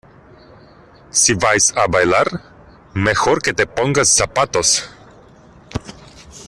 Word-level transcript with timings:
si 1.11 1.35
vais 1.35 1.71
a 1.77 1.85
bailar, 1.87 2.27
mejor 3.07 3.37
que 3.45 3.53
te 3.59 3.67
pongas 3.75 4.07
zapatos. 4.19 4.69